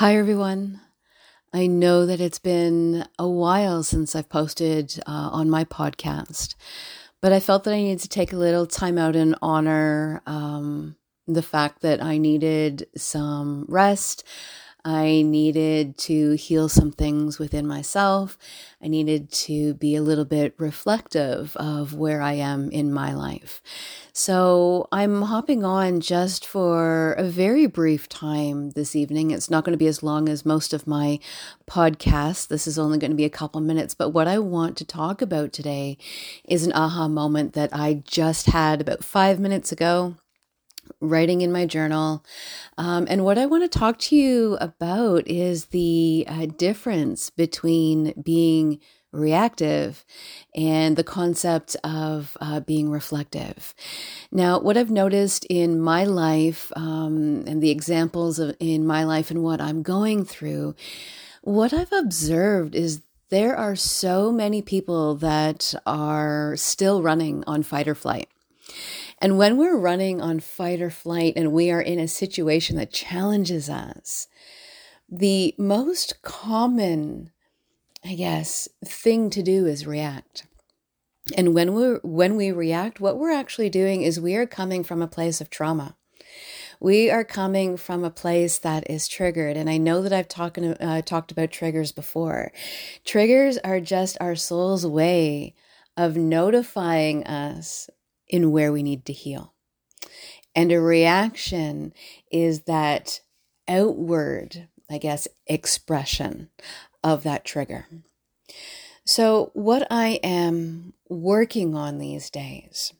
[0.00, 0.80] Hi, everyone.
[1.52, 6.54] I know that it's been a while since I've posted uh, on my podcast,
[7.20, 10.96] but I felt that I needed to take a little time out and honor um,
[11.26, 14.24] the fact that I needed some rest.
[14.84, 18.38] I needed to heal some things within myself.
[18.82, 23.62] I needed to be a little bit reflective of where I am in my life.
[24.12, 29.30] So I'm hopping on just for a very brief time this evening.
[29.30, 31.20] It's not going to be as long as most of my
[31.66, 32.48] podcasts.
[32.48, 33.94] This is only going to be a couple minutes.
[33.94, 35.98] But what I want to talk about today
[36.44, 40.16] is an aha moment that I just had about five minutes ago
[41.00, 42.24] writing in my journal.
[42.78, 48.14] Um, and what I want to talk to you about is the uh, difference between
[48.22, 48.80] being
[49.12, 50.04] reactive
[50.54, 53.74] and the concept of uh, being reflective.
[54.30, 59.30] Now, what I've noticed in my life um, and the examples of in my life
[59.30, 60.74] and what I'm going through,
[61.42, 67.88] what I've observed is there are so many people that are still running on fight
[67.88, 68.28] or flight.
[69.20, 72.92] And when we're running on fight or flight and we are in a situation that
[72.92, 74.28] challenges us,
[75.08, 77.30] the most common,
[78.04, 80.46] I guess, thing to do is react.
[81.36, 85.02] And when we when we react, what we're actually doing is we are coming from
[85.02, 85.96] a place of trauma.
[86.80, 90.58] We are coming from a place that is triggered, and I know that I've talked
[90.58, 92.52] uh, talked about triggers before.
[93.04, 95.54] Triggers are just our soul's way
[95.96, 97.90] of notifying us
[98.30, 99.52] in where we need to heal.
[100.54, 101.92] And a reaction
[102.32, 103.20] is that
[103.68, 106.48] outward, I guess, expression
[107.04, 107.86] of that trigger.
[109.04, 112.92] So, what I am working on these days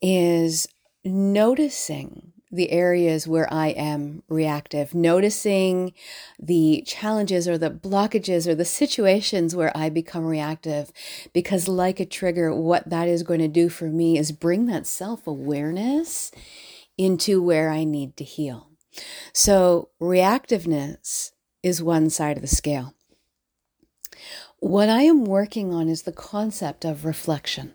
[0.00, 0.68] is
[1.04, 5.92] noticing the areas where I am reactive, noticing
[6.38, 10.92] the challenges or the blockages or the situations where I become reactive.
[11.32, 14.86] Because, like a trigger, what that is going to do for me is bring that
[14.86, 16.32] self awareness
[16.98, 18.70] into where I need to heal.
[19.32, 22.94] So, reactiveness is one side of the scale.
[24.58, 27.74] What I am working on is the concept of reflection.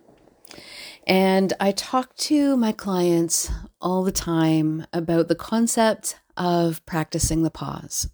[1.08, 3.52] And I talk to my clients
[3.82, 8.10] all the time about the concept of practicing the pause.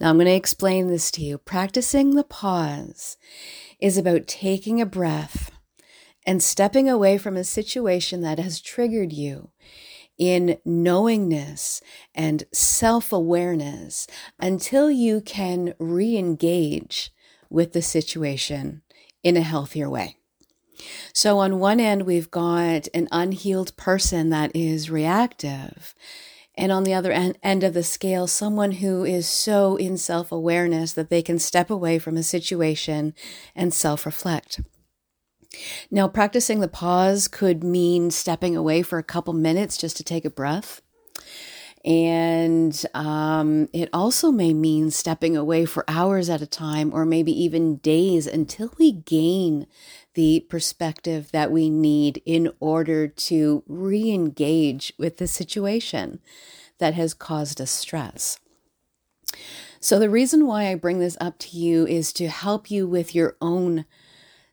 [0.00, 1.38] Now, I'm going to explain this to you.
[1.38, 3.16] Practicing the pause
[3.80, 5.50] is about taking a breath
[6.26, 9.50] and stepping away from a situation that has triggered you
[10.18, 11.80] in knowingness
[12.14, 14.06] and self awareness
[14.38, 17.12] until you can re engage
[17.48, 18.82] with the situation
[19.22, 20.16] in a healthier way.
[21.12, 25.94] So, on one end, we've got an unhealed person that is reactive.
[26.56, 30.32] And on the other end, end of the scale, someone who is so in self
[30.32, 33.14] awareness that they can step away from a situation
[33.54, 34.60] and self reflect.
[35.90, 40.24] Now, practicing the pause could mean stepping away for a couple minutes just to take
[40.24, 40.82] a breath.
[41.88, 47.32] And um, it also may mean stepping away for hours at a time or maybe
[47.32, 49.66] even days until we gain
[50.12, 56.20] the perspective that we need in order to re engage with the situation
[56.76, 58.38] that has caused us stress.
[59.80, 63.14] So, the reason why I bring this up to you is to help you with
[63.14, 63.86] your own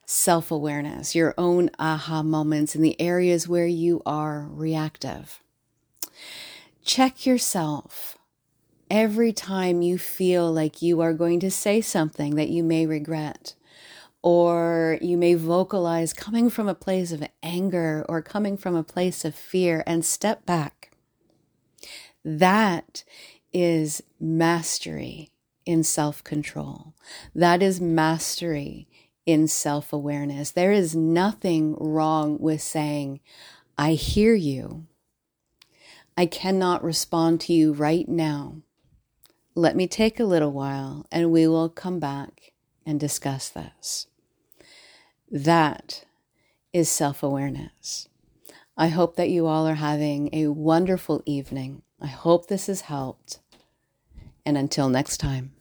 [0.05, 5.41] self awareness, your own aha moments in the areas where you are reactive.
[6.85, 8.15] Check yourself
[8.91, 13.55] every time you feel like you are going to say something that you may regret
[14.21, 19.25] or you may vocalize coming from a place of anger or coming from a place
[19.25, 20.91] of fear and step back.
[22.23, 23.03] That
[23.51, 25.31] is mastery
[25.65, 26.93] in self control.
[27.33, 28.87] That is mastery
[29.25, 30.51] in self awareness.
[30.51, 33.21] There is nothing wrong with saying,
[33.75, 34.85] I hear you.
[36.17, 38.61] I cannot respond to you right now.
[39.53, 42.53] Let me take a little while and we will come back
[42.85, 44.07] and discuss this.
[45.29, 46.05] That
[46.71, 48.07] is self awareness.
[48.77, 51.81] I hope that you all are having a wonderful evening.
[52.01, 53.39] I hope this has helped.
[54.45, 55.54] And until next time.